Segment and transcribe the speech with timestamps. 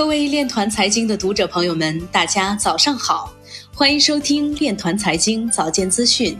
[0.00, 3.30] 各位链团财经的读者朋友们，大家早上好，
[3.74, 6.34] 欢迎收听链团财经早间资讯。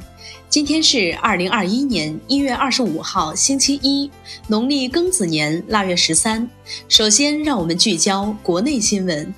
[0.48, 4.10] 今天是二零二一年一月二十五号，星期一，
[4.48, 6.48] 农历庚子年腊月十三。
[6.88, 9.34] 首先，让我们聚焦国内新闻。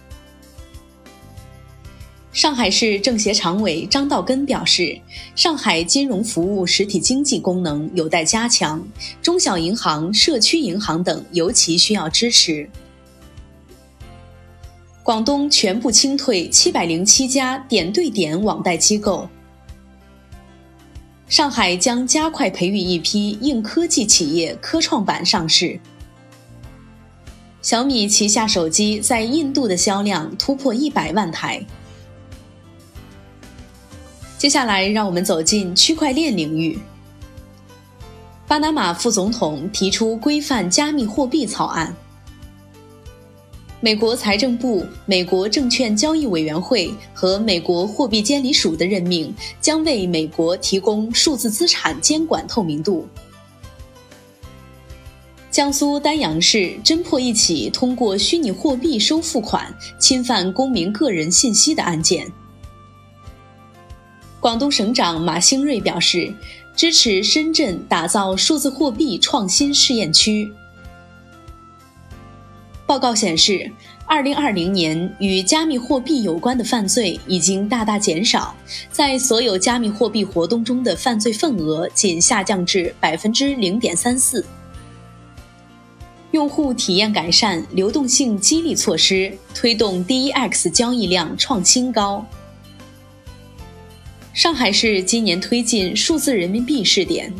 [2.33, 4.97] 上海市政协常委张道根表示，
[5.35, 8.87] 上海金融服务实体经济功能有待加强，
[9.21, 12.71] 中小银行、社区银行等尤其需要支持。
[15.03, 19.29] 广东全部清退七百零七家点对点网贷机构。
[21.29, 25.81] 上海将加快培育一批硬科技企业科创板上市。
[27.63, 31.65] 小米旗下手机在印度的销量突破一百万台。
[34.39, 36.79] 接下来，让我们走进区块链领域。
[38.47, 41.95] 巴拿马副总统提出规范加密货币草案。
[43.85, 53.09] 美国财政部、美国证券交易委员会和美国货币监理署的任命将为美国提供数字资产监管透明度。
[55.51, 62.31] 江苏丹阳市侦破一起通过虚拟货币收付款侵犯公民个人信息的案件。
[64.39, 66.33] 广东省长马兴瑞表示，
[66.77, 70.53] 支持深圳打造数字货币创新试验区。
[72.93, 73.73] 报告显示，
[74.05, 78.55] 二零二零年与加密货币有关的犯罪已经大大减少，
[78.91, 84.45] 在所有加密货币活动中的犯罪份额仅下降至百分之零点三四。
[86.33, 92.23] 用户体验改善、流动性激励措施推动 DEX 交易量创新高。
[94.35, 97.33] 上海市今年推进数字人民币试点。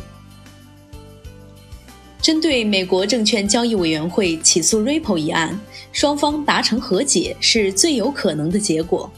[2.23, 5.59] 针对美国证券交易委员会起诉 Ripple 一案，
[5.91, 9.11] 双方达成和解是最有可能的结果。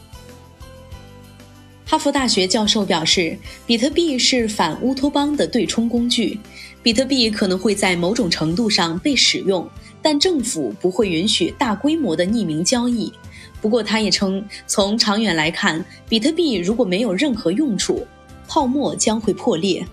[1.84, 6.36] 哈佛大学教授表示，比特币是反乌托邦的对冲工具，
[6.82, 9.64] 比特币可能会在某种程度上被使用，
[10.02, 13.12] 但政府不会允许大规模的匿名交易。
[13.62, 18.04] 不过，他也称，从长远来看，比特币如果没有任何用处，
[18.48, 19.86] 泡沫将会破裂。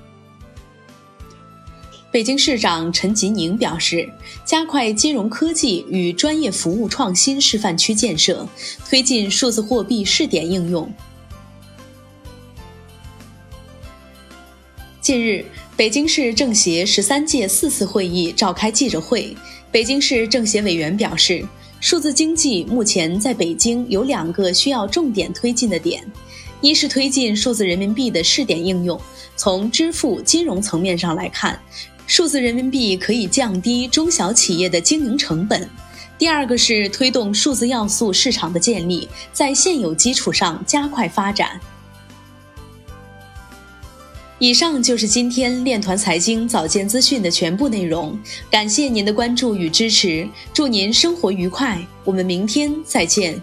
[2.13, 4.07] 北京市长陈吉宁表示，
[4.45, 8.47] 加快金融科技与专业服务创新示范区建设，
[8.87, 10.87] 推进数字货币试点应用。
[15.01, 15.43] 近日，
[15.75, 19.35] 北京市政协十三届四次会议召开记者会，
[19.71, 21.43] 北京市政协委员表示，
[21.79, 26.05] 数字经济目前在北京有两个需要重点推进的点，
[26.61, 29.01] 一是推进数字人民币的试点应用，
[29.35, 31.59] 从支付金融层面上来看。
[32.15, 35.67] 数字人民币可以降低中小企业的经营成本。
[36.15, 41.59] 第二个是推动数字要素市场的建立，在现有基础上加快发展。
[44.37, 48.15] 以上就是今天链团财经早间资讯的全部内容，
[48.47, 53.41] 感谢您的关注与支持，祝您生活愉快，我们明天再见。